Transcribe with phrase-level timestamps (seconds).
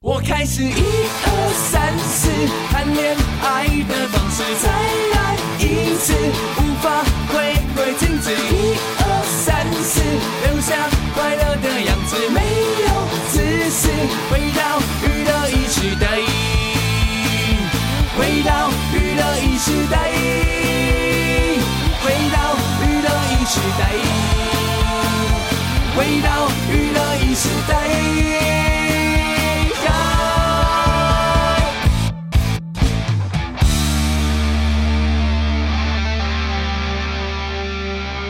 [0.00, 2.30] 我开始一二三四
[2.70, 6.14] 谈恋爱的方式，再来一次，
[6.58, 8.30] 无法回归静止。
[8.30, 9.98] 一二三四，
[10.46, 12.38] 留下快乐的样子，没
[12.78, 12.86] 有
[13.32, 13.88] 自私，
[14.30, 16.06] 回到娱乐一时代，
[18.16, 19.98] 回到娱乐一时代，
[22.04, 22.54] 回到
[22.86, 23.82] 娱乐一时代，
[25.96, 28.27] 回到娱乐一时代。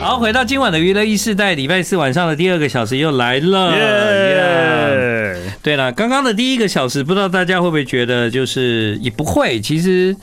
[0.09, 3.77] 好，回到今晚的娱乐一世代，礼拜四晚上的第二个小时又来了。
[3.77, 5.35] 耶！
[5.61, 9.61] 对了，刚刚的第一个小时，不知道大家会不会觉得就是也不会。
[9.61, 10.17] 其实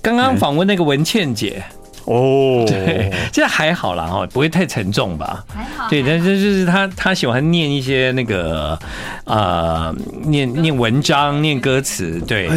[0.00, 1.62] 刚刚访问那个文倩姐
[2.06, 5.44] 哦，对，这还好啦，哈，不会太沉重吧？
[5.52, 5.86] 还好。
[5.90, 8.78] 对，但是就是他他喜欢念一些那个
[9.24, 12.48] 呃，念念文章、念歌词，对。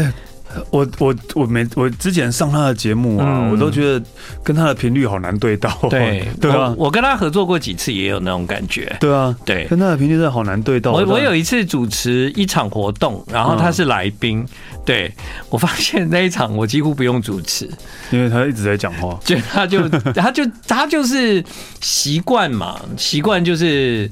[0.69, 4.03] 我我我没我之前上他的节目啊，嗯、我都觉得
[4.43, 5.77] 跟他的频率好难对到。
[5.89, 8.95] 对 对啊我，我跟他合作过几次，也有那种感觉。
[8.99, 10.91] 对啊，对，跟他的频率真的好难对到。
[10.91, 14.47] 我我有一次主持一场活动，然后他是来宾，嗯、
[14.85, 15.13] 对
[15.49, 17.69] 我发现那一场我几乎不用主持，
[18.11, 21.43] 因为他一直在讲话，就他就 他就他就是
[21.81, 24.09] 习惯嘛，习惯就是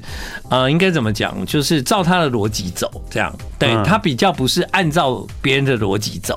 [0.48, 3.34] 呃，应该怎么讲，就是照他的逻辑走，这样。
[3.58, 6.31] 对，他比较不是按照别人的逻辑走。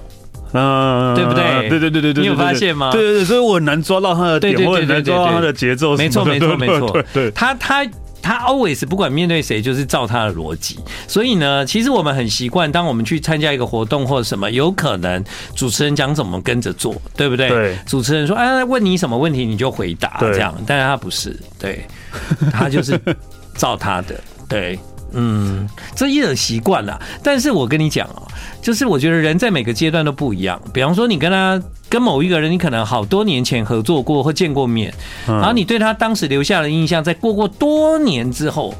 [0.58, 1.67] 嗯，对不对？
[1.67, 2.89] 对对对对对，你有发现吗？
[2.92, 5.98] 对对对，所以我很难抓到他的点，我很难抓到他的节奏。
[5.98, 7.86] 没错没错没错， 对，他他
[8.22, 10.80] 他 always 不管面对谁，就是照他的逻辑。
[11.08, 15.22] 所以呢，其实我们很习惯，当我们去参加一个活动或者什么，有可能
[15.56, 17.50] 主持人讲怎么跟着做，对不对？
[17.50, 21.86] 对，主持人说，哎，问你什么问题你就回答这样，但是他不是，对，
[22.52, 22.98] 他就是
[23.56, 24.16] 照他的，
[24.48, 24.80] 对。
[25.14, 27.00] 嗯，这一种习惯了。
[27.23, 28.23] 但是我跟你讲哦，
[28.61, 30.61] 就是我觉得人在每个阶段都不一样。
[30.73, 34.94] 比方说，你跟他跟某一个人，你可能好多年前合作过或见过面，
[35.26, 38.73] 然后你对他当时留下的印象，在过过多年之后，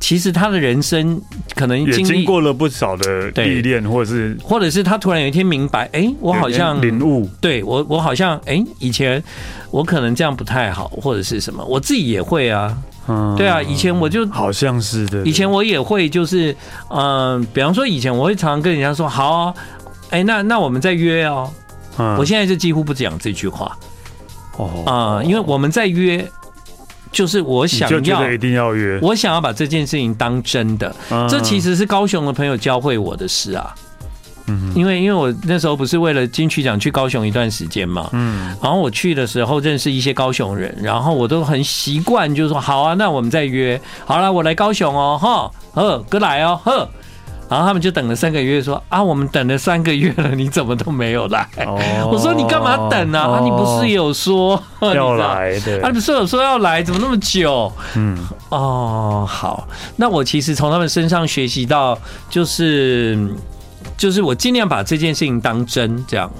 [0.00, 1.20] 其实他的人生
[1.54, 9.22] 可能经经过了不少的历练，或者是或者是他突然有一天明白，哎，我好像领悟，对我我好像哎，以前
[9.70, 12.76] 我可能这样不太好，或者是什么，我自己也会啊。
[13.08, 15.22] 嗯，对啊，以前我就好像是的。
[15.24, 16.56] 以前我也会，就是
[16.90, 19.54] 嗯，比方说以前我会常常跟人家说，好啊，
[20.10, 21.50] 哎，那那我们再约哦。
[21.98, 23.74] 嗯我现在就几乎不讲这句话。
[24.58, 26.30] 哦，啊，因为我们在约，
[27.10, 30.94] 就是我想要一定要约，我想要把这件事情当真的。
[31.28, 33.74] 这其实是高雄的朋友教会我的事啊。
[34.48, 46.88] 嗯，因为因为我那时候不是为了金曲奖去高雄一段时间嘛，嗯，然后我去的时候认识一些高雄人，然后我都很习惯，就是说好啊，那我们再约，好了，我来高雄哦，哈，呵，哥来哦，呵，
[47.48, 51.46] 然后他们就等了三个月，说啊，我们等了三个月了，你怎么都没有来？
[51.66, 53.22] 哦，我说你干嘛等啊？
[53.22, 54.62] 啊，你不是有说
[54.94, 55.82] 要来的？
[55.82, 56.82] 啊，你不是有说要来？
[56.82, 57.72] 怎么那么久？
[57.96, 58.16] 嗯，
[58.50, 61.98] 哦，好，那我其实从他们身上学习到
[62.30, 63.18] 就是。
[63.96, 66.30] 就是我尽量把这件事情当真，这样。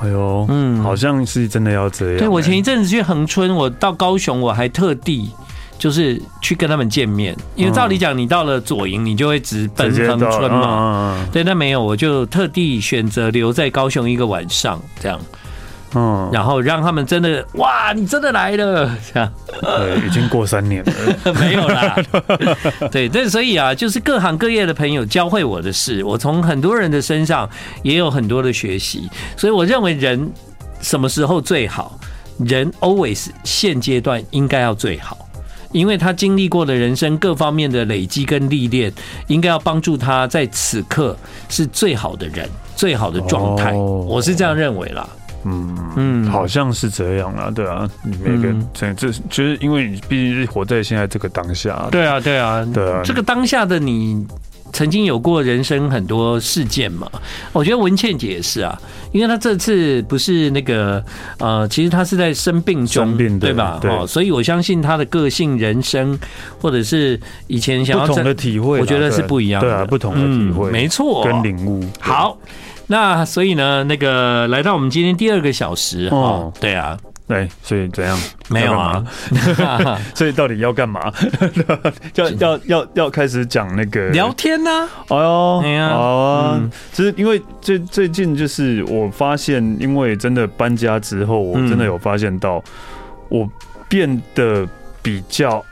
[0.00, 2.18] 哎呦，嗯，好像是真的要这样。
[2.18, 5.30] 对，我前一阵子去恒春，我到高雄，我还特地
[5.76, 11.26] 就是去跟他们见面，因为照理讲，你到了左营，你就会直奔恒春嘛。
[11.32, 15.20] 对，但没有，我就特地选择留在高雄一个晚上，这样。
[15.94, 19.32] 嗯，然后让他们真的哇，你真的来了，这样。
[19.60, 20.92] 对，已经过三年了，
[21.40, 21.96] 没有啦。
[22.92, 27.48] 对，这所以啊，就是各行各业的朋友教会我的事，我从很多人的身上
[27.82, 29.08] 也有很多的学习。
[29.36, 30.30] 所以我认为人
[30.80, 31.98] 什么时候最好？
[32.44, 35.16] 人 always 现阶段应该要最好，
[35.72, 38.92] 因为他经历过的人生各方面的累积跟历练，
[39.26, 41.16] 应该要帮助他在此刻
[41.48, 43.72] 是最好的人，最好的状态。
[43.72, 45.08] 我是这样认为啦。
[45.44, 47.88] 嗯嗯，好像是这样啊，对啊，
[48.24, 54.26] 每个这这就是因为你毕竟是活在现在这个当下，对啊，对啊，对啊，这个当下的你
[54.72, 57.10] 曾经有过人生很多事件嘛？
[57.52, 58.78] 我觉得文倩姐也是啊，
[59.12, 61.02] 因为她这次不是那个
[61.38, 63.80] 呃，其实她是在生病中，对吧？
[63.84, 66.18] 哦，所以我相信她的个性、人生，
[66.60, 72.36] 或者是以前想要不同的体会，我觉得是不一样的，对啊，不同的体会，没错，跟领悟，好。
[72.88, 78.18] 那所以呢，那个来到我们今天第二个小时哦，对啊，对，所以怎样？
[78.48, 79.04] 没有啊，
[80.16, 81.12] 所以到底要干嘛？
[82.16, 84.70] 要要要要开始讲那个聊天呢？
[85.08, 92.62] 哎呦，好啊，其实因为最最近就是我发现，因为真的搬家之后，我真的有发现到
[93.28, 93.46] 我
[93.86, 94.66] 变得
[95.02, 95.62] 比较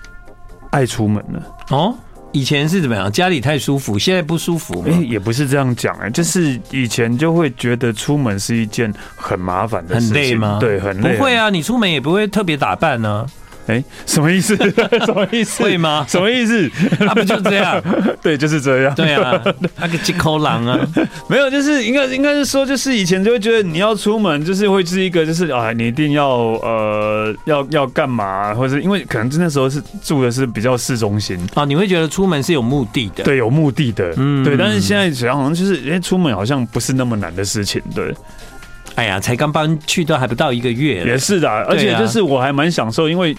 [0.71, 1.95] 爱出门了哦。
[2.37, 3.11] 以前是怎么样？
[3.11, 4.85] 家里太舒服，现在不舒服？
[4.87, 10.59] 哎、欸，也不是这样讲哎、欸，就是以前就会觉得出门是一件很麻烦的事情，很累吗？
[10.61, 11.17] 对，很累。
[11.17, 13.27] 不会啊，你出门也不会特别打扮呢、啊。
[13.67, 14.57] 哎、欸，什么意思？
[15.05, 15.63] 什么意思？
[15.63, 16.05] 会吗？
[16.09, 16.69] 什么意思？
[16.99, 17.83] 他、啊、不就这样？
[18.23, 18.95] 对，就是这样。
[18.95, 19.43] 对啊，
[19.81, 20.79] 那个金口狼啊，
[21.29, 26.29] 没有，就是应该应该是说，就是以前就会觉得你要出门，就是会是一个，就是啊，你一定要
[26.63, 34.57] 呃，要要干嘛，或者是因为可能那时候是住的是比较市中心啊，你会觉得出门是有目的的，对，有目的的，嗯，对。
[34.57, 38.15] 但是现在好像好像就是，哎，出门好像不是那么难的事情，对。
[38.97, 43.37] 哎呀，才刚搬去都还不到一个月，也是的，而且就是我还蛮享受，因为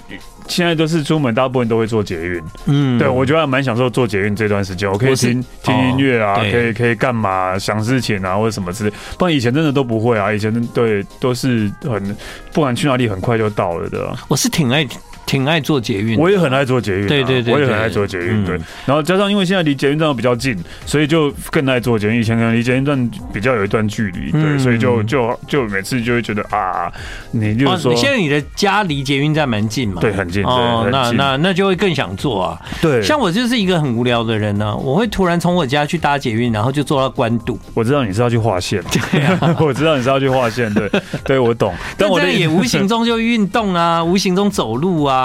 [0.47, 12.15] 现在都是出门，大部分都会坐捷运，嗯，对，我觉得还蛮享受坐捷运这段时间，我可以听听音乐啊，可以可以干嘛想事情啊，或者什么之类，不然以前真的都不会啊，以前对都是很
[12.53, 14.87] 不管去哪里很快就到了的，我是挺爱。
[15.27, 18.57] 挺爱坐捷运，我也很爱坐捷运，啊，对对对，我也很爱坐捷运，对。
[18.85, 22.19] 然后加上因为现在离捷运站比较近，所以就更爱坐捷运。
[22.19, 26.91] 以前可能离捷运站比较有一段距离，对，所以就就就每次就会觉得啊，
[27.31, 29.99] 你就是说，现在你的家离捷运站蛮近嘛？
[29.99, 30.43] 对，很近。
[30.45, 32.61] 哦，那那那就会更想坐啊。
[32.81, 37.59] 对，像我就是一个很无聊的人呢，我会突然从我家去搭捷运，然后就坐到关渡。
[37.73, 38.81] 我知道你是要去划线，
[39.11, 40.89] 对啊， 我知道你是要去划线，对，
[41.25, 41.73] 对我懂。
[41.97, 45.16] 但我也无形中就运动啊，无形中走路啊，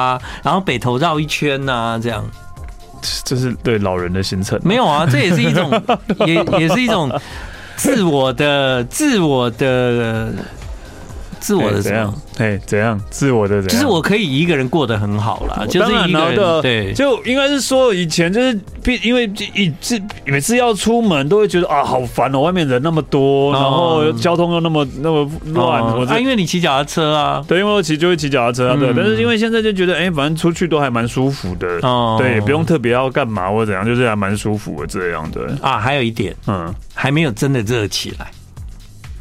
[0.42, 2.24] 然后北头绕一圈呐、啊，这样，
[3.24, 4.58] 这是对老人的行程。
[4.62, 5.70] 没有啊，这也是一种，
[6.26, 7.10] 也也是一种
[7.76, 10.32] 自我的、自我的。
[11.42, 12.14] 自我的怎样？
[12.38, 12.98] 哎，怎样？
[13.10, 13.68] 自我的怎样？
[13.68, 16.62] 就是我可以一个人过得很好啦，就是一个人。
[16.62, 18.58] 对，就应该是说以前就是，
[19.02, 25.82] 因为一次每次要出门都会觉得啊，好烦哦，外面人那么多，然后交通又那么那么乱。
[25.82, 28.92] 我啊，因为你骑脚踏车啊，对，因为我骑就会骑脚踏车啊，对。
[28.96, 35.52] 但是因为现在就觉得，哎，反正出去都还蛮舒服的，哦，对，也不用特别要干嘛或怎样，就是还蛮舒服的这样的。
[35.60, 38.30] 啊，还有一点，嗯，还没有真的热起来。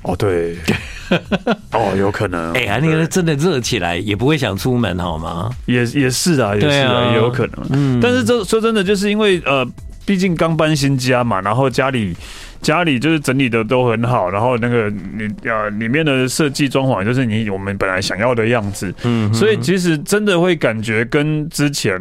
[0.03, 0.55] 哦，对。
[1.73, 2.53] 哦，有可能。
[2.53, 5.49] 哎呀，那个真的热起来也不会想出门，好吗？
[5.65, 7.65] 也也是啊，也是啊，也有可能。
[7.71, 9.67] 嗯，但是这说真的，就是因为呃，
[10.05, 12.15] 毕竟刚搬新家嘛，然后家里
[12.61, 18.93] 家里就是整理的都很好，然后那个你啊里面的设计装潢就是你我们本来想要的样子。
[19.03, 21.99] 嗯，所以其实真的会感觉跟之前。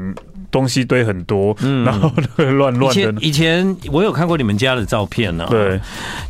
[0.50, 2.90] 东西堆很多，嗯，然后乱乱的。
[2.90, 5.80] 以前以前我有看过你们家的照片呢，对，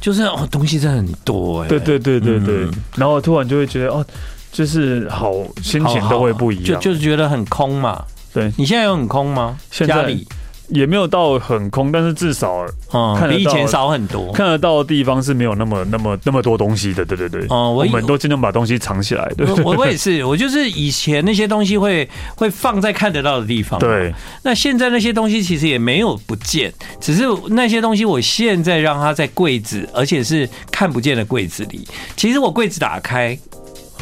[0.00, 4.04] 就是哦，东西真的很多哎，对对对对对，然后突然就会觉得哦，
[4.52, 5.32] 就是好
[5.62, 8.04] 心情都会不一样，就就是觉得很空嘛。
[8.32, 9.58] 对，你现在有很空吗？
[9.70, 10.26] 家里？
[10.70, 14.32] 也没有到很空，但是至少嗯，比以前少很多。
[14.32, 17.44] 看得到的地方是没有那么那么那么多东西的，对对对。
[17.48, 19.28] 哦，我们都尽量把东西藏起来。
[19.36, 23.78] 对，我我也是， 我就是以前那些东西会会放在看得到的地方。
[23.80, 24.14] 对。
[24.42, 31.86] 那现在那些东西其实也没有不见，只是那些东西我现在让它在柜子，而且是看不见的柜子里。
[32.16, 33.38] 其实我柜子打开，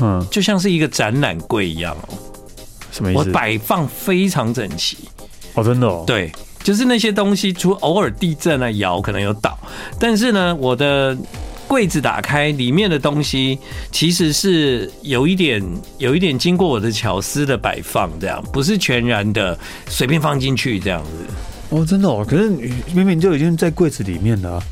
[0.00, 2.14] 嗯，就像是一个展览柜一样哦。
[2.90, 3.20] 什么意思？
[3.20, 4.98] 我摆放非常整齐。
[5.54, 6.04] 哦，真的哦。
[6.06, 6.30] 对。
[6.62, 9.58] 就是那些东西，除偶尔地震啊摇可能有倒，
[9.98, 11.16] 但是呢，我的
[11.66, 13.58] 柜子打开，里面的东西
[13.90, 15.62] 其实是有一点
[15.98, 21.10] 有一点经过我的巧思的摆放，这样不是全然的随便放进去这样子。
[21.70, 22.48] 哦，真的哦，可是
[22.94, 24.62] 明明就已经在柜子里面了。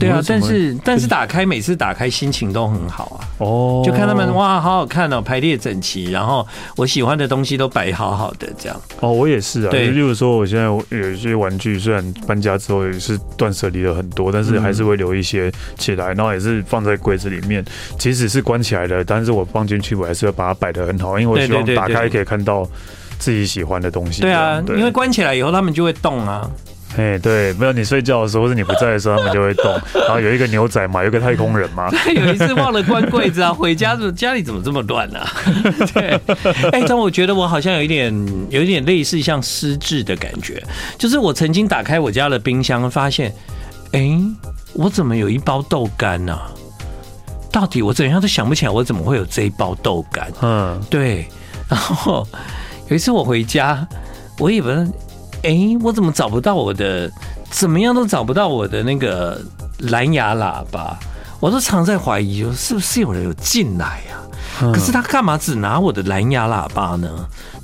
[0.00, 3.28] 对啊，但是但是打开每次打开心情都很好啊。
[3.38, 8.80] 哦，就看他们哇，好好看哦，排列整齐，然后我喜欢的东西都摆好好的这样。
[9.00, 9.70] 哦，我也是啊。
[9.70, 17.64] 对，例如说我现在有一些玩具，虽然搬家之后也是断舍离了很多，但是还是会留一些起来，然后也是放在柜子里面。
[17.98, 22.66] 即使是关起来的，但是我放进去，我还是要把它摆的很好，因为我希望打开可以看到
[23.18, 24.22] 自己喜欢的东西。
[24.22, 26.50] 对啊，因为关起来以后，他们就会动啊。
[26.96, 29.72] 哎，对，没有你睡觉的时候或者你不在的时候，他们就会动。
[29.94, 31.88] 然后有一个牛仔嘛，有一个太空人嘛。
[32.12, 35.20] 有一次忘了关柜子啊，回家怎么家里怎么这么乱呢？
[35.94, 36.20] 对，
[36.72, 38.12] 哎，但我觉得我好像有一点，
[38.50, 40.60] 有一点类似像失智的感觉。
[40.98, 43.32] 就是我曾经打开我家的冰箱，发现，
[43.92, 44.18] 哎，
[44.72, 46.36] 我怎么有一包豆干呢？
[47.52, 50.30] 到底我怎样都想不起来，我怎么会有这一包豆干？
[50.42, 51.28] 嗯，对。
[51.68, 52.26] 然后
[52.88, 53.86] 有一次我回家，
[54.40, 54.74] 我以为。
[55.42, 57.10] 哎，我怎么找不到我的？
[57.50, 59.40] 怎么样都找不到我的那个
[59.78, 60.96] 蓝牙喇叭，
[61.40, 64.16] 我都常在怀疑，是不是有人有进来呀？
[64.72, 67.08] 可是他干嘛只拿我的蓝牙喇叭呢？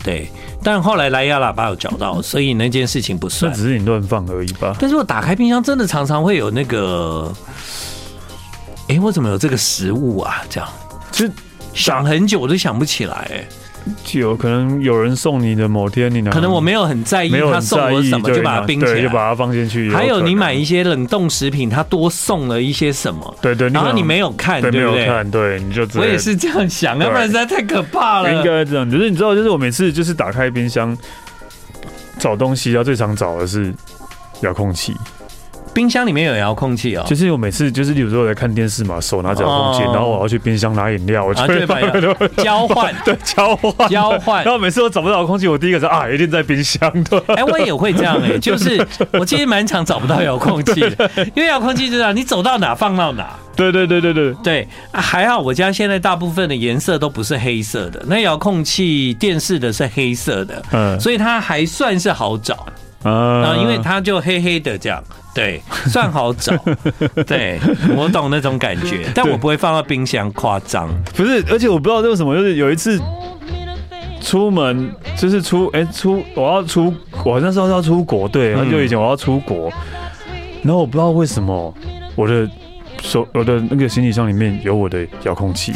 [0.02, 0.28] 对，
[0.62, 4.74] 但后来蓝牙喇叭有找到，所以那件事情不算，那只是你乱放而已吧。
[4.80, 7.32] 但是我打开冰箱，真的常常会有那个，
[8.88, 10.42] 哎，我怎么有这个食物啊？
[10.48, 10.68] 这样，
[11.12, 11.28] 就
[11.74, 13.14] 想很久我都想不起来。
[13.30, 13.44] 哎，
[14.12, 19.90] 有可能有人送你的某天，你可能我没有很在意他送我什么，就把它冰起来，就把它放进去。
[19.90, 23.36] 还有你买一些冷冻食品，他多送了一些什么？
[23.40, 24.84] 对对，然后你没有看，对不对？
[24.84, 28.32] 没有看，对，你就我也是这样想，要不然实在太可怕了。
[28.32, 30.96] 应该这样，就是你知道，就是我每次就是打开冰箱
[32.18, 33.72] 找东西，要最常找的是
[34.40, 34.94] 遥控器。
[35.76, 41.66] 冰箱里面有遥控器哦，就是我每次就是，有时候我在看电视嘛，手拿着遥控器，然后我要去冰箱拿饮料，我就会
[42.42, 44.42] 交换， 对，交换，交换。
[44.42, 46.90] 然后每次我找不到遥控器，我第一个说啊，一定在冰箱。
[47.04, 53.28] 对，哎，我也会这样哎， 就是我其实蛮常找不到遥控器的，因为遥控器就这样，你走到哪放到哪。
[53.54, 54.32] 对对对对对。
[54.42, 62.66] 对，还好我家现在大部分的颜色都不是黑色的，那遥控器电视的是黑色的，嗯，所以它还算是好找
[63.10, 65.02] 啊，因为它就黑黑的这样。
[65.34, 66.52] 对， 算好找。
[67.26, 67.60] 对，
[67.96, 70.88] 我懂那种感觉，但我不会放到冰箱，夸张。
[71.14, 73.00] 不是，而且我不知道为什么，就是有一次
[74.20, 76.92] 出门，就是出哎、欸、出我要出，
[77.24, 79.70] 我那时候要出国，对，很久以前我要出国，
[80.62, 81.74] 然后我不知道为什么
[82.14, 82.48] 我的。
[83.06, 85.72] 手我的那个行李箱里面有我的遥控器，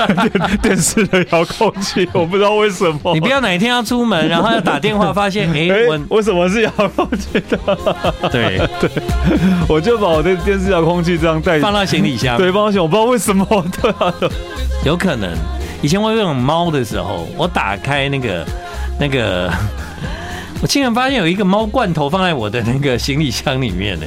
[0.62, 3.14] 电视的遥控器，我不知道为什么。
[3.14, 7.58] 你不要哪一天要出门，然后要打电话，发现哎， 我为什么是遥控器的？
[8.30, 8.90] 对对，
[9.68, 12.36] 我就把我的电视遥控器这样带放到行李箱。
[12.36, 13.64] 对，放到行李箱，我不知道为什么。
[13.80, 14.14] 对啊，
[14.84, 15.32] 有可能
[15.82, 18.46] 以前我有养猫的时候，我打开那个
[19.00, 19.50] 那个。
[20.62, 24.06] 我竟然发现有一个猫罐头放在我的那个行李箱里面呢，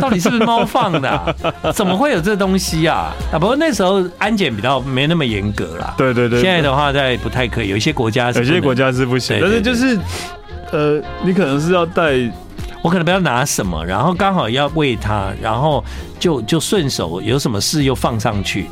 [0.00, 1.34] 到底是不是猫放的啊？
[1.74, 3.12] 怎么会有这东西啊？
[3.32, 5.94] 啊，不过那时候安检比较没那么严格啦。
[5.98, 9.36] 对对对，现在的话在不太可以，有一些国家是，有些国家是不行。
[9.40, 9.98] 但是就是，
[10.70, 12.12] 呃，你可能是要带，
[12.82, 15.84] 我可能不要拿什么，然后刚好要喂它，然后
[16.18, 18.66] 就就顺手有什么事又放上去。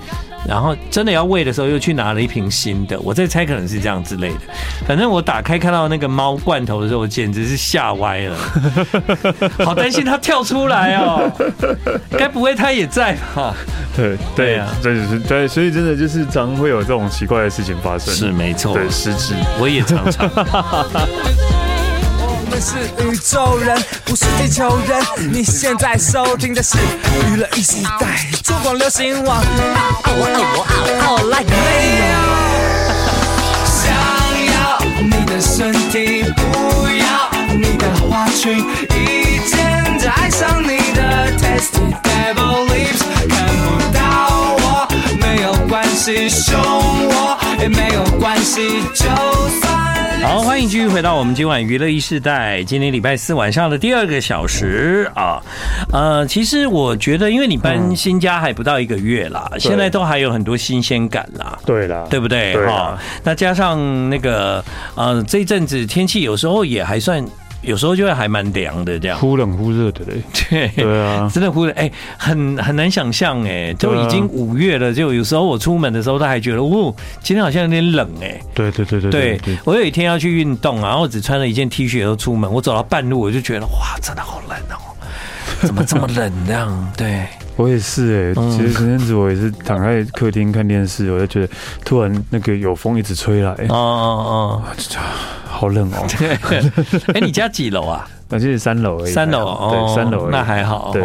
[0.47, 2.99] 然后真的要喂的时候，又去拿了一瓶新的。
[3.01, 4.41] 我在猜，可能是这样之类的。
[4.87, 8.37] 反正我打开看到那个猫罐头的时候，我简直是吓歪了，
[9.65, 11.31] 好担心它跳出来哦。
[12.11, 13.55] 该不会它也在吧？
[13.97, 18.15] 对对啊，对是，对，所以真的就是常会有这种奇怪的事情发生。
[18.15, 20.31] 是没错，对，失智，我也常常。
[22.61, 22.75] 是
[23.05, 25.01] 宇宙人，不是地球人。
[25.33, 29.43] 你现在收听的是娱乐一时代，中广流行网。
[33.65, 33.95] 想
[34.53, 38.59] 要你的身体，不要你的花裙，
[38.91, 43.03] 一见就爱上你的 tasty devil lips。
[43.29, 44.01] 看不到
[44.59, 44.89] 我
[45.21, 49.05] 没有关系，凶我也没有关系，就
[49.61, 49.68] 算。
[50.23, 52.63] 好，欢迎继续回到我们今晚娱乐一世代。
[52.65, 55.41] 今天礼拜四晚上的第二个小时啊，
[55.93, 61.59] 呃，其实我觉得，因为你搬新家还不到一个月啦，嗯、现在都还有很多新鲜感啦。
[61.65, 62.55] 对啦，对不对？
[62.67, 64.63] 哈，那加上那个
[64.97, 67.25] 呃，这一阵子天气有时候也还算。
[67.63, 70.23] 有时候就会还蛮凉的，这样忽冷忽热的嘞。
[70.49, 78.41] 对对啊，真的忽冷哎，很很难想象哎，就已经五月了，就有时候我出门的时候，都还觉得哦，今天好像有点冷哎。
[78.55, 84.79] 对对对对对，我有一天要去运动，然后我只穿了一件 T 恤就出门，我走到半路我就觉得哇，真的好冷哦，
[85.61, 86.93] 怎么这么冷这样？
[86.97, 87.27] 对，
[87.59, 91.53] 我也是哎，其实前阵子我也是躺在客厅看电视，我就觉得
[91.85, 94.63] 突然那个有风一直吹来，哦哦哦。
[95.45, 96.07] 好冷哦！
[96.17, 96.39] 对，
[97.15, 98.09] 哎，你家几楼啊？
[98.29, 99.13] 那就是三楼而已。
[99.13, 100.91] 三楼哦，对，三楼那还好。
[100.93, 101.03] 对，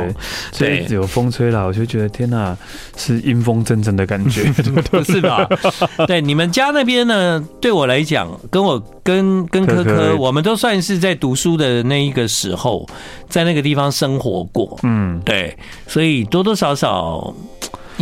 [0.51, 2.55] 所以有风吹来，我就觉得天哪，
[2.97, 4.43] 是阴风阵阵的感觉，
[4.91, 5.47] 不是吧？
[6.07, 7.43] 对，你们家那边呢？
[7.61, 12.87] 对我来讲，跟我跟跟科科，我们都算是在读书的那一个时候，
[13.29, 14.77] 在那个地方生活过。
[14.83, 17.33] 嗯，对，所以多多少少。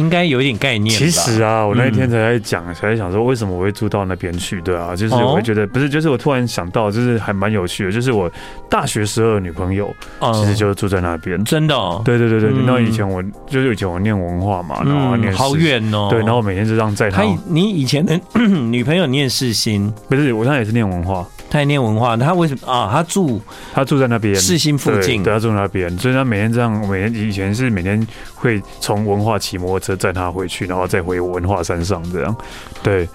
[0.01, 0.93] 应该有一点概念。
[0.97, 8.29] 其实啊，我那一天才在讲，才在想说为什么我会住到那边去，对啊，就是我会觉得不是，就是我突然想到，就是还蛮有趣的，就是我
[8.67, 9.93] 大学时候的女朋友，
[10.33, 11.75] 其实就是住在那边，真的。
[12.03, 17.21] 对对对对，那以前我就是以前我念文化嘛，然后念好远哦，对，然后我每天就这样在她。
[17.47, 21.23] 你以前的 女朋友念世新，不是，我现在也是念文化。
[21.51, 22.89] 他也念文化，他为什么啊？
[22.89, 23.41] 他住
[23.73, 32.35] 他住在那边世新附近，对，他住那边，所以他每天这样，每天以前是每天会从文化骑摩托车载他回去，然后再回文化山上这样，
[32.81, 33.07] 对，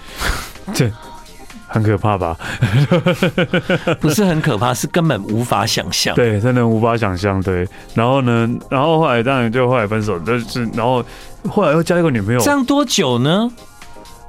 [0.75, 0.91] 这
[1.69, 2.37] 很可怕吧？
[4.01, 7.67] 不是很可怕，是根本无法想象，对，真的无法想象，对。
[7.95, 11.05] 然后呢，然后后来当然就后来分手，就是然后
[11.49, 13.51] 后来又交一个女朋友，这样多久呢？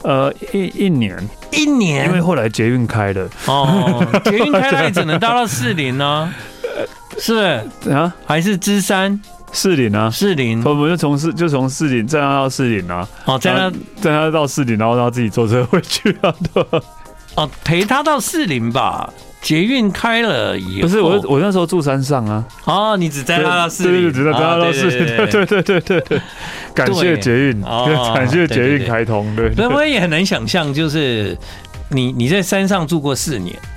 [0.04, 1.18] 呃，一一年，
[1.52, 3.28] 一年，因为后来捷运开了。
[3.48, 6.32] 哦，捷运开了也只能搭到四零呢，
[7.20, 7.62] 是？
[7.92, 9.20] 啊，还是芝山
[9.52, 13.70] 士林啊，士林，我们就从士就从士林载他到士林啊，哦，载他
[14.02, 16.64] 载他到士林，然后他自己坐车回去啊，对，
[17.36, 19.12] 哦，陪他到士林吧。
[19.40, 22.44] 捷运开了以后，不是我，我那时候住山上啊。
[22.66, 26.22] 哦，你只在他到士林，对对，只在他到士林，对对对对对对。
[26.74, 29.54] 感谢捷运，感谢捷运开通，对。
[29.56, 31.38] 那我也很难想象，就是
[31.90, 33.56] 你你在山上住过四年。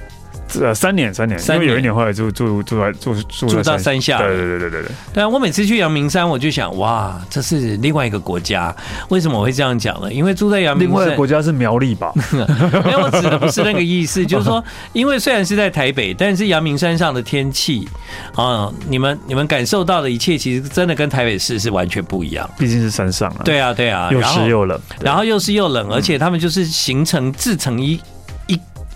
[0.60, 4.90] 呃，三年，三年，因为有一年后来住住住在住住住到山下，对对对对对对。
[5.14, 8.74] 对啊，我每次去阳明山，我就想，哇，这是另外一个国家。
[9.10, 10.12] 为什么我会这样讲呢？
[10.12, 12.12] 因为住在阳明山，另外一个国家是苗栗吧？
[12.84, 17.88] 没有，我指的不是那个意思，就是说， 因为虽然是在台北，但是阳明山上的天气
[18.34, 22.48] 啊，你们你们感受到的一切，其实真的跟台北市是完全不一样。
[22.58, 23.42] 毕竟是山上啊。
[23.44, 28.00] 对啊，对啊，又湿又冷，然后又湿又冷，而且他们就是形成自成一。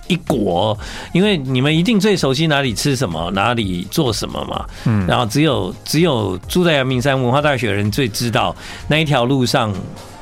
[0.07, 0.77] 一国，
[1.13, 4.65] 因为你们一定最熟悉哪里吃什么，哪里做什么嘛。
[4.85, 8.55] 嗯，然后只有只有住在阳明山文化大学的人最知道
[8.89, 9.73] 那一条路上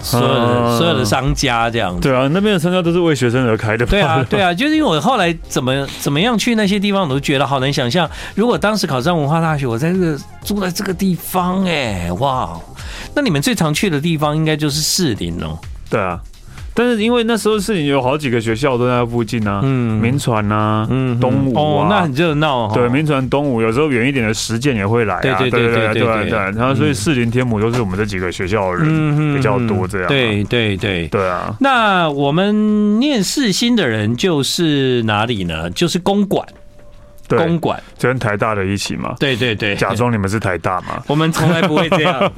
[0.00, 2.00] 所有的所有的商家这样子。
[2.00, 3.84] 对啊，那边的商家都是为学生而开的。
[3.86, 8.08] 对啊， 对啊，就是因为我后来怎么怎么样去那些地方，我都觉得好难想象。
[8.34, 12.58] 如果当时考上文化大学，我在这个住在这个地方，哎，哇，
[13.14, 15.58] 那你们最常去的地方应该就是士林哦。
[15.90, 16.20] 对啊。
[16.74, 22.72] 但是因为那时候是有好几个学校都在附近啊，嗯，民传啊，嗯，东吴啊，哦，那很热闹。
[22.72, 26.38] 对，民传、东吴，有时候远一点的实践也会来啊，对对对对对对对。
[26.38, 30.08] 然后所以四林、天母都是我们这几个学校的人比较多，这样。
[30.08, 31.54] 对对对对啊。
[31.60, 35.70] 那我们念四新的人就是哪里呢？
[35.70, 36.46] 就是公馆。
[37.28, 39.14] 公馆就跟台大的一起嘛？
[39.18, 41.02] 对对对，假装你们是台大嘛？
[41.08, 42.32] 我们从来不会这样。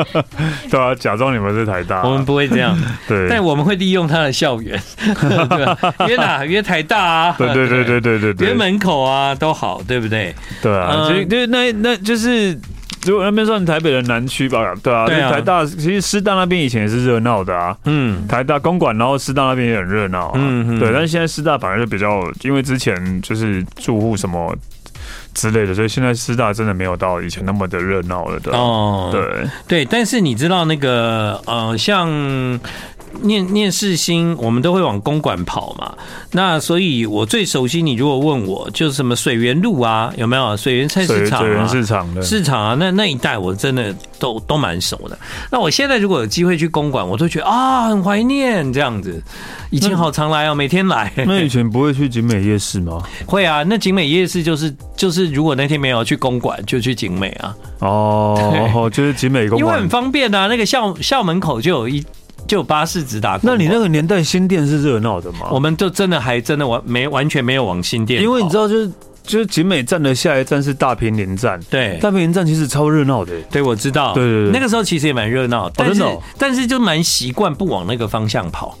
[0.70, 2.76] 对啊，假装你们是台大，我们不会这样。
[3.08, 4.80] 对，但我们会利用他的校园，
[6.08, 7.34] 约哪约台大啊？
[7.38, 10.34] 对对对对对对对，约门口啊都好，对不对？
[10.62, 12.58] 对啊，所以对那那就是。
[13.06, 24.54] 如果那边算台北的南区吧，对啊，对啊，台大其实师大那边以前也是热闹的啊，嗯，台大公馆，然后师大那边也很热闹，嗯，对，但是现在师大反而就比较，因为之前就是住户什么
[25.34, 32.60] 之类的，所以现在师大真的没有到以前那么的热闹了的，哦，对，对，但是你知道那个呃，像。
[33.22, 35.94] 念念世新，我们都会往公馆跑嘛。
[36.32, 37.80] 那所以，我最熟悉。
[37.80, 41.42] 你如果问我，就是什么水源路啊，有没有水源菜市场啊？
[41.42, 45.18] 水源市场的市场啊，那那一带我真的都都蛮熟的。
[45.50, 49.22] 那我现在如果有机会去公馆，我都觉得啊，很怀念这样子。
[49.70, 51.12] 以前好常来哦，每天来。
[51.16, 53.02] 那以 前不会去景美夜市吗？
[53.26, 57.54] 会啊，那景美夜市就是就是，如果那天没有去公馆，就去景美啊。
[57.80, 60.46] 哦，就是景美公馆，因为很方便啊。
[60.48, 62.04] 那个校校门口就有一。
[62.46, 63.38] 就巴士直达。
[63.42, 65.48] 那你那个年代新店是热闹的吗？
[65.50, 68.90] 我们就真的还真的完没完全没有往新店，因为你知道，就是
[69.22, 71.60] 就是景美站的下一站是大平林站。
[71.68, 73.32] 对，大平林站其实超热闹的。
[73.50, 74.14] 对，我知道。
[74.14, 76.02] 对对对，那个时候其实也蛮热闹，但是
[76.38, 78.76] 但是就蛮习惯不往那个方向跑。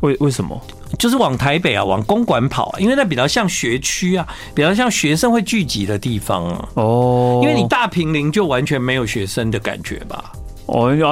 [0.00, 0.60] 为为什么？
[0.98, 6.68] 就是往台北啊，往公馆跑啊，因为那比较像学区啊，比较像学生会聚集的地方啊。
[6.74, 10.32] 哦，因为你大平林就完全没有学生的感觉吧。
[10.66, 11.06] 哦，哎呀，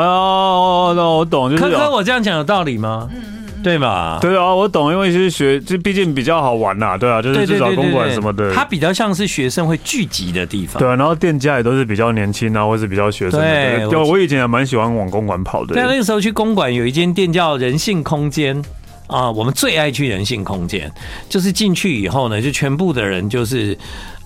[0.97, 1.62] 那我懂，就是。
[1.62, 3.09] 科科，我这样讲有道理吗？
[3.12, 4.19] 嗯嗯嗯，对吧？
[4.21, 10.81] 对啊，我懂，因为是学，就毕竟比较好玩呐，对啊，就是至少公馆什么的，它比较像是学生会聚集的地方。
[10.81, 13.88] 对啊，然后店家也都是比较年轻啊，或是比较学生的。
[13.88, 15.75] 对，我以前也蛮喜欢往公馆跑的。
[15.75, 18.61] 对，那个时候去公馆有一间店叫人性空间
[19.07, 20.91] 啊，我们最爱去人性空间，
[21.29, 23.77] 就是进去以后呢，就全部的人就是。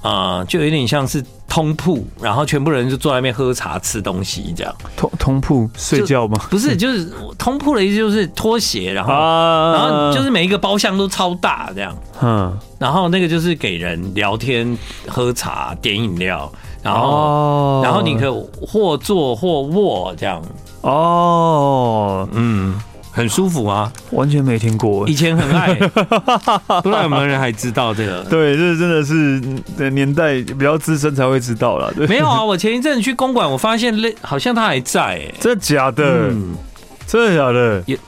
[0.07, 4.73] 啊、呃，就有点像是通铺，然后全部人就坐在那边喝茶、吃东西这样。
[4.97, 6.41] 通通铺睡觉吗？
[6.49, 11.97] 不是，就是通铺的意思就是拖鞋，然后、啊、然后就是每一个包厢都超大这样。
[12.23, 16.49] 嗯，然后那个就是给人聊天、喝茶、点饮料，
[16.85, 20.41] 然后、哦、然后你可以或坐或卧这样。
[20.83, 22.79] 哦，嗯。
[23.17, 25.09] 很舒服啊，完全没听过。
[25.09, 25.73] 以前很爱，
[26.83, 28.23] 不知道有没有人还知道这个？
[28.29, 31.91] 对，这真的是年代比较资深才会知道了。
[32.09, 36.05] 没有啊，我前一阵去公馆，我发现那好像他还在、欸，真的假的？
[36.31, 36.55] 嗯、
[37.07, 37.83] 真的假的？
[37.87, 37.99] 也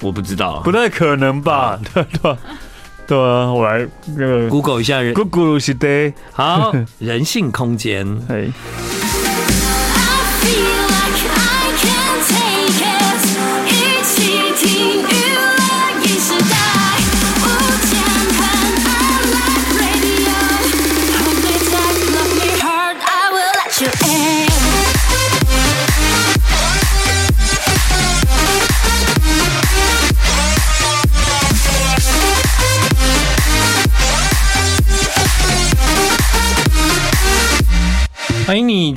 [0.00, 1.78] 我不知道，不太可能吧？
[1.94, 2.36] 对对
[3.06, 3.86] 对啊，我来
[4.16, 6.12] 那个 Google 一下人，Google 是的。
[6.32, 8.04] 好，人性空间。
[8.28, 8.50] 嘿。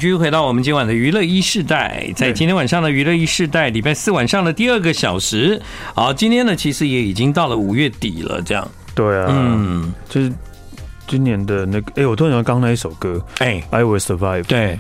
[0.08, 5.62] 续回到我们今晚的娱乐一世代，在今天晚上的娱乐一世代，礼拜四晚上的第二个小时。
[5.94, 8.68] 好，今天呢，其实也已经到了五月底了，这样。
[8.96, 10.32] 对啊，嗯，就是
[11.08, 14.80] 今年的那个，哎，我突然想到刚刚那一首歌，哎，I Will Survive，对，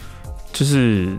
[0.53, 1.09] 就是。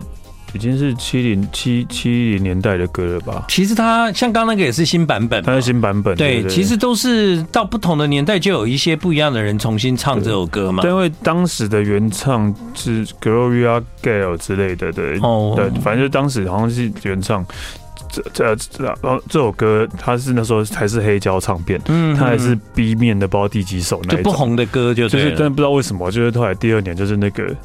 [0.53, 3.45] 已经是七零七七零年代的歌了吧？
[3.47, 6.15] 其实它像刚那个也是新版本，它是新版本。
[6.15, 10.81] 对，其实都是到不同的年代就有一些不一样的人重新唱这首歌嘛。
[10.81, 17.45] 对，因为当时的原唱是 Gloria Gaynor 之类的，对，哦，对，反正就当时好像是原唱。
[18.11, 18.93] 这这这
[19.29, 27.55] 这首歌，它是那时候还是黑胶唱片，嗯，它还是 B 面的，不知道第几首那就不红的歌就，就是，但不知道为什么，就是后来第二年就是那个。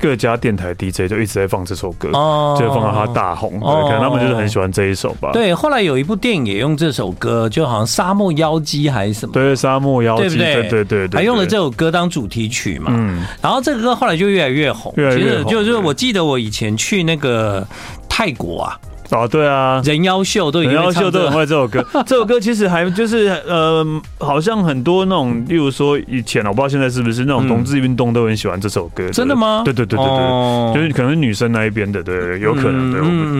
[0.00, 5.30] 各家电台 DJ 就一直在放这首歌，哦、就放到他大红，对，可能他们就是很喜欢这一首吧。
[5.32, 9.32] 对，后来有一部电影也用这首歌，就好像沙漠妖姬还是什么？
[9.32, 12.92] 对，沙漠妖姬，对对对对，还用了这首歌当主题曲嘛。
[12.94, 15.50] 嗯，然后这个歌后来就越来越红，越来越红。
[15.50, 17.66] 就是我记得我以前去那个
[18.08, 18.78] 泰国啊。
[19.10, 21.84] 哦，对啊，人妖秀都人妖秀都很会这首歌。
[22.06, 23.84] 这首歌其实还就是呃，
[24.18, 29.08] 好像很多那种，例如说以前我不知道现在是不是那种同志运动都很喜欢这首歌。
[29.10, 29.62] 真的吗？
[29.64, 32.92] 对对对对对，就是可能是女生那一边的，对，有可能。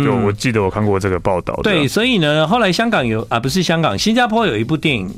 [0.04, 1.58] 对，我我记得我看过这个报道。
[1.62, 5.08] 对，所以呢，后来香港有啊，不是香港，新加坡有一部电影。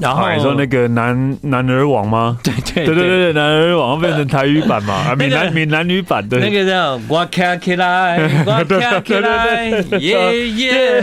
[0.00, 2.38] 然后你说那个男男儿王吗？
[2.42, 4.94] 对对对对对，男儿王变成台语版嘛？
[4.94, 6.40] 啊， 闽南闽南语版对。
[6.40, 9.66] 那个叫我卡起来， 我卡起来，
[9.98, 11.02] 耶耶，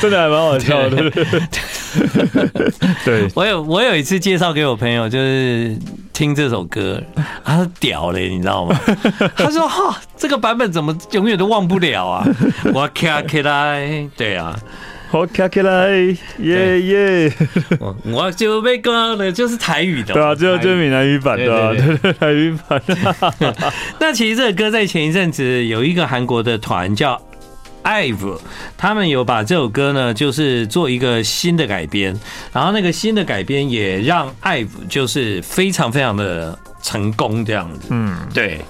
[0.00, 1.10] 真的还蛮好笑的。
[3.04, 5.76] 对， 我有我有一次介绍给我朋友，就是
[6.12, 7.02] 听这首歌，
[7.44, 8.78] 他说屌嘞，你知道吗？
[9.36, 12.26] 他说哈，这个版本怎么永远都忘不了啊？
[12.74, 14.58] 我卡起来，对啊。
[15.12, 15.90] 好卡起来，
[16.38, 17.32] 耶耶！
[18.04, 20.14] 我就被告的，就是台语的。
[20.14, 22.82] 对啊，就就闽南语版的，啊，对对，台语版。
[24.00, 27.20] 那其实这个歌在前一阵子有一个韩国的团叫
[27.84, 28.38] IVE，
[28.76, 32.18] 他们有把这首歌呢，就是做一个新的改编，
[32.52, 37.88] 然后那个新的改编也让 IVE 就是非常非常的成功这样子。
[37.90, 38.60] 嗯，对。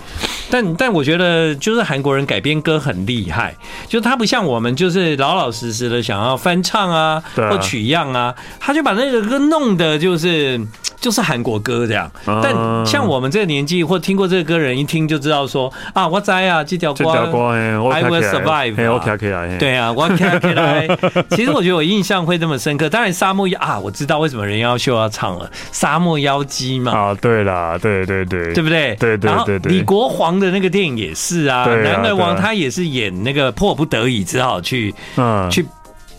[0.51, 3.57] 但但我觉得就是韩国人改编歌很厉害，
[3.89, 10.61] 就他不像我们，就是老老实实的想要翻唱啊，或取样啊，他就把那个歌弄得就是
[11.03, 12.11] 就是韩国歌这样。
[12.25, 12.55] 但
[12.87, 20.89] 像我们这个年纪或听过这个歌人，一听就知道说啊，我在啊，这条歌，I will survive，对啊，我卡起来。
[21.37, 22.89] 其实我觉得我印象会这么深刻。
[22.89, 26.93] 当然沙漠啊，我知道为什么人妖秀要唱了，沙漠妖姬嘛。
[26.93, 28.95] 啊，对啦，对对对，对不对？
[28.97, 29.73] 对对对对。
[29.73, 30.33] 李国煌。
[30.43, 35.65] 的那个电影也是啊，男儿王他也是演那个迫不得已只好去嗯去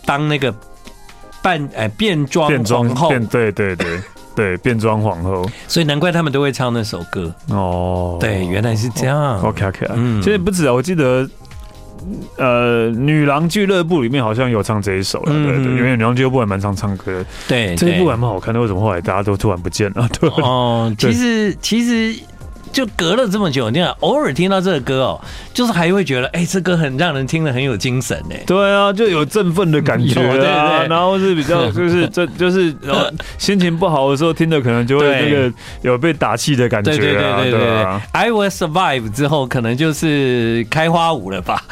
[0.06, 0.54] 当那个
[1.42, 4.00] 扮哎变装皇后，对对对
[4.34, 8.16] 对变装皇后，所以难怪他们都会唱那首歌哦。
[8.20, 9.40] 对，原来是这样。
[9.40, 11.28] OK OK，嗯，其实不止啊，我记得
[12.36, 18.60] 呃，女郎俱乐部里面好像有唱这一首了，对对，因为女郎俱乐部还蛮常唱歌，对，这一部还蛮好看的。
[18.60, 20.08] 为什么后来大家都突然不见了？
[20.20, 22.20] 对哦，其实其实。
[22.72, 25.20] 就隔了这么久，你看偶尔听到这个歌哦，
[25.52, 28.42] 就是还会觉得，哎，这歌很让人听了很有精神哎。
[28.46, 30.84] 对啊，就有振奋的感觉啊。
[30.90, 33.06] 然后是比较就是这 就是然后
[33.38, 36.90] 心情不好的时候听的，可能就会那个有被打气的感觉。
[36.90, 37.84] 对对对对对对。
[38.12, 41.62] I will survive 之后，可能就是开花舞了吧？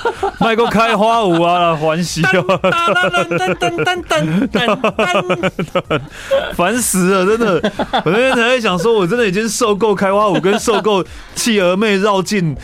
[0.40, 2.44] 迈过开花舞啊，欢喜哦！
[2.62, 6.00] 噔噔噔噔噔噔，
[6.54, 7.72] 烦死了，真的。
[8.04, 10.60] 我那天才在想说，我真的已经受够开花舞跟。
[10.60, 11.02] 受够
[11.34, 12.54] 企鹅妹绕境，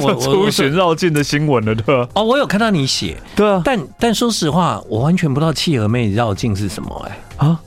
[0.00, 2.08] 我 初选绕境的新闻了，对吧？
[2.14, 3.62] 哦，我有看到你写，对啊。
[3.64, 7.60] 但但说实话，我完全不知道企鹅妹绕境是什么，哎啊！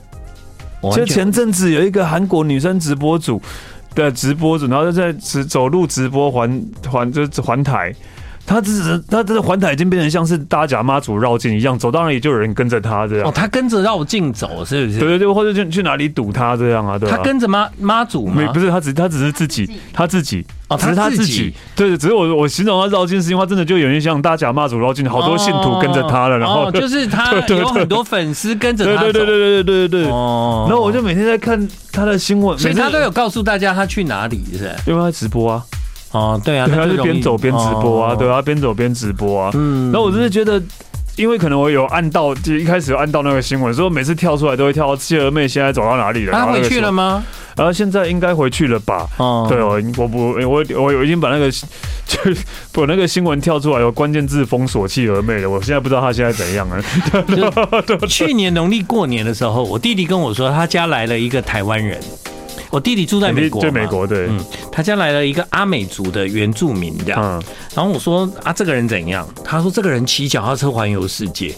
[0.94, 3.40] 就前阵子有一个韩国女生直播主
[3.94, 7.94] 的直播主，然后就在直走路直播环环就是环台。
[8.44, 13.28] 他只是他这个环台已经变成像是大甲妈祖绕境一样，走到哪里就有人跟着他这样。
[13.28, 14.98] 哦，他跟着绕境走是不是？
[14.98, 16.98] 对对对，或者去去哪里堵他这样啊？
[16.98, 17.08] 对。
[17.08, 18.34] 他跟着妈妈祖吗？
[18.36, 21.54] 没，不是，他只他只是自己，他自己哦，只是他自己。
[21.76, 29.02] 对，只是我我形容他绕境是因为他真的就有点像大甲妈祖绕境，好多信徒跟着他了，然后 就是他有很多粉丝跟着他。
[29.02, 30.10] 对对对对对对对对。
[30.10, 30.66] 哦。
[30.68, 35.62] 然后我就每天在看他的新闻，所以他都有告诉大家他去哪里，是因为他直播啊。
[36.12, 39.50] 哦，对啊，他是边走边直播啊，对啊，边走边直播啊。
[39.54, 40.62] 嗯，然后我真的觉得，
[41.16, 46.32] 因为可能我有按到，就一开始有按到那个新闻，所以每次跳出来都会跳到企鹅妹现在走到哪里了。
[46.32, 47.24] 他回去了吗？
[47.56, 49.06] 然后现在应该回去了吧？
[49.18, 52.18] 哦，对哦，我不，我我我已经把那个就
[52.72, 55.48] 把那个新闻跳出来，有关键字封锁企鹅妹了。
[55.48, 56.82] 我现在不知道她现在怎样了。
[58.08, 61.98] 去年农历过年的时候，我弟弟跟我说，他家来了一个台湾人。
[62.70, 64.38] 我弟弟住在美国，对美国对，嗯，
[64.70, 67.42] 他家来了一个阿美族的原住民这样，嗯，
[67.74, 69.28] 然后我说啊，这个人怎样？
[69.44, 71.54] 他说这个人骑脚踏车环游世界。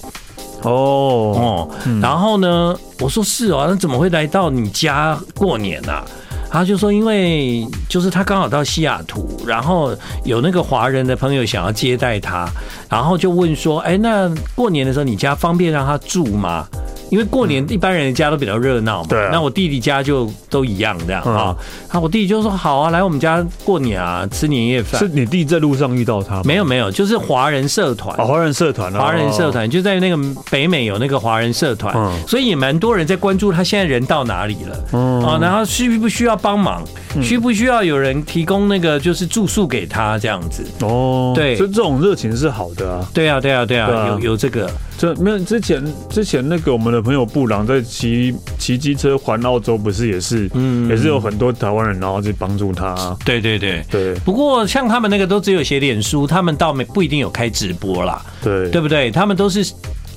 [0.62, 6.02] 哦哦，然后呢，我说是哦，那怎么会来到你家过年啊？
[6.50, 12.48] 他就说，因为就是他刚好到西雅图，然后有那个华人的朋友想要接待他，
[12.88, 16.66] 然后就问说，哎，那过年的时候你家方便让他住吗？
[17.14, 21.56] 因为过年一般人家都比较热闹嘛，对，那我弟弟家就都一样这样啊。
[21.88, 25.00] 啊我弟弟就说好啊，来我们家过年啊，吃年夜饭。
[25.00, 26.42] 是你弟在路上遇到他吗？
[26.44, 28.18] 没有没有，就是华人社团。
[28.18, 30.18] 啊，华人社团，华人社团就在那个
[30.50, 31.94] 北美有那个华人社团，
[32.26, 36.82] 所以也蛮多人在关注他现在人到哪里了，啊，然后需不需要帮忙，
[37.22, 40.64] 需不需要有人提供那个就是住宿给他这样子。
[40.80, 44.68] 哦，对，所以这种热情是好的啊，对啊对啊对啊，有有这个。
[44.96, 53.14] 这没有之前之前那个我们的朋友布朗在骑骑机车环澳洲，不是也是，嗯，也是有很多台湾人然后去帮助他。
[53.24, 54.14] 对对对对。
[54.24, 58.24] 不过像他们那个都只有写脸书，他们倒没不一定有开直播啦。
[58.42, 59.10] 对对不对？
[59.10, 59.70] 他们都是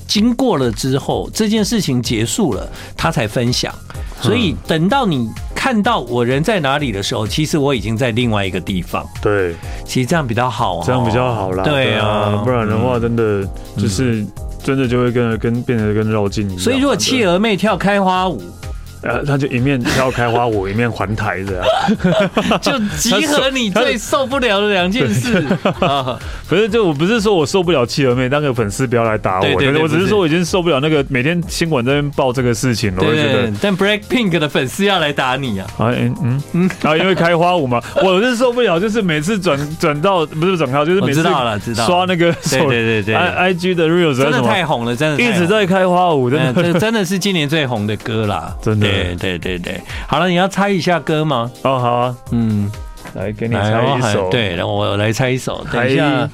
[0.06, 3.72] 经过了之后，这件事情结束了，他才分享。
[4.20, 9.06] 所以等到你看到我人在哪里的时候，其实我已经在另外一个地方。
[9.22, 11.62] 对，其实这样比较好，这样比较好啦。
[11.62, 13.46] 对啊，不然的话，真的
[13.76, 14.26] 就是。
[14.62, 16.58] 真的就会跟跟变得跟绕境一样。
[16.58, 18.57] 所以如果企鹅妹跳开花舞。
[19.02, 21.66] 呃，他就一面跳开花舞，一面环台这样，
[22.60, 25.44] 就集合你最受不了的两件事
[25.80, 26.18] 啊。
[26.48, 29.42] 不是，就我不是说我受不了企鹅妹，那个粉丝不要来打我。
[29.42, 33.04] 对对，我只是说我已经受不了那个每天新闻在那边报这个事情了。
[33.06, 35.66] 我觉得，但 Black Pink 的粉丝要来打你啊！
[35.78, 48.87] 啊嗯嗯，然后因为开花舞嘛， 我是受不了，就是每次转转到不是转到，就是每次知道了知道刷那个对对对对 I G 的 Reels 真的太红了，真的一直在开花舞，真的真的是今年最红的歌啦，真的。
[48.90, 51.50] 对对对对，好了，你要猜一下歌吗？
[51.62, 52.70] 哦，好啊，嗯，
[53.14, 56.28] 来给你猜一首，对，然后我来猜一首，等一下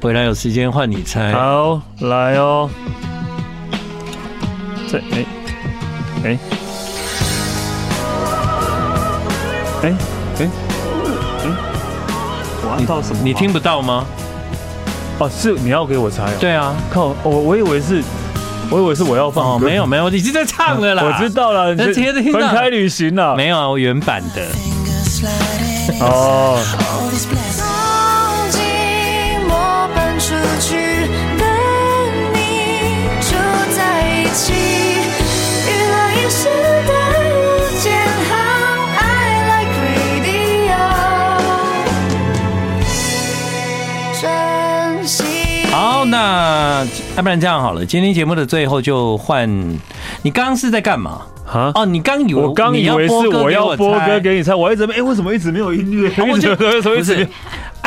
[0.00, 1.32] 回来有时间换你猜。
[1.32, 2.68] 好，来哦，
[4.88, 5.24] 这哎
[6.24, 6.38] 哎哎
[9.82, 9.94] 哎
[10.40, 10.48] 哎，
[12.64, 13.20] 我按到什么？
[13.22, 14.04] 你听不到吗？
[15.18, 16.32] 哦，是你要给我猜？
[16.38, 18.02] 对啊，靠，我我以为是。
[18.70, 21.02] 我以为是我要放哦，没有没有，已经在唱了啦。
[21.02, 24.46] 我知道了，分开旅行了，没有啊，我原版的。
[26.00, 26.58] 哦。
[46.10, 49.48] 那要不然这样好了，今天节目的最后就换
[50.22, 50.30] 你。
[50.30, 51.22] 刚刚是在干嘛？
[51.46, 51.72] 啊？
[51.74, 56.10] 哦，你刚以为我刚以为是我要播歌给你猜，我一直哎，为什么一直没有音乐？
[56.30, 57.14] 我觉得 什么意思？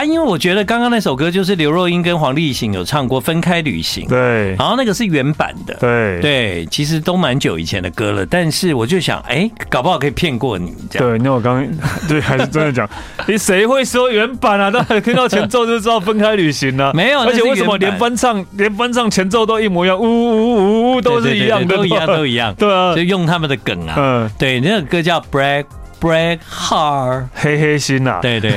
[0.01, 11.07] 啊，因为我觉得刚刚那首歌就是刘若英跟黄立行有唱过《分开旅行》，对，然后那个是原版的，对对，其实都蛮久以前的歌了，但是我就想，哎，搞不好可以骗过你这样。
[11.07, 11.63] 对，那我刚
[12.09, 12.89] 对还是真的讲，
[13.27, 14.71] 你谁会说原版啊？
[14.71, 19.95] 大家听到前奏就知道《分开旅行》了， 没有，而且为什么连翻唱连翻唱前奏都一模一样？
[19.99, 25.63] 呜呜呜呜，都是一样的，都一样，都一样，对啊，就用他们的梗啊，嗯，对，那个歌叫《Break》。
[26.01, 28.51] Break heart，黑黑心呐，对对，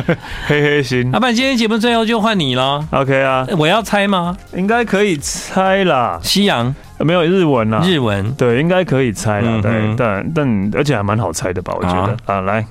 [0.48, 1.10] 黑黑心。
[1.12, 3.46] 那不然今天节目最后就换你了，OK 啊？
[3.58, 4.34] 我要猜吗？
[4.56, 6.18] 应该可以猜啦。
[6.22, 7.82] 西洋没有日文啊？
[7.84, 9.60] 日文对，应该可以猜啦。
[9.60, 11.74] 对，但但而且还蛮好猜的吧？
[11.76, 12.64] 我觉得啊，来。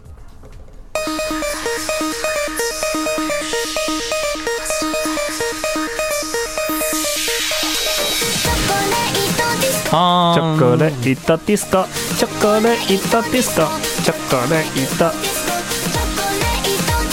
[9.92, 11.86] 啊，巧克力伊达 disco，
[12.18, 13.66] 巧克力伊达 disco，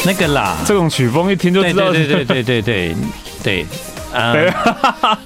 [0.05, 2.96] 那个啦，这种曲风一听就知道，对对对对对对
[3.42, 3.66] 对，
[4.12, 5.16] 啊，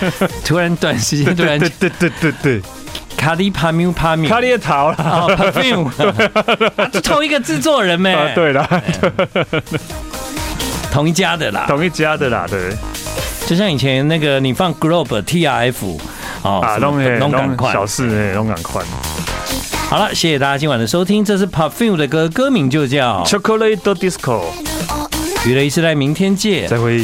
[0.44, 2.62] 突然短时间突然，对对对对对，
[3.16, 4.96] 卡里帕米帕米，卡里也逃了
[5.36, 8.68] ，perfume，就同一个制作人呗， 对啦，
[10.90, 12.70] 同一家的啦，同一家的啦，对，
[13.46, 16.00] 就像以前那个你放 Globe T R F。
[16.42, 18.82] 哦，啊，弄弄赶快，小事哎，弄赶快。
[19.94, 24.40] 好了，谢谢大家今晚的收听，这是 Perfume 的歌，歌名就叫 Chocolate Disco。
[25.46, 26.98] 娱乐一时代，明天见，再会。